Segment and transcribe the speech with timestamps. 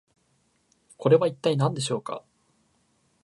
[0.97, 2.23] これは一体何でしょうか？